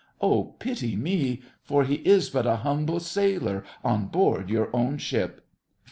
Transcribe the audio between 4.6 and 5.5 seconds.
own ship!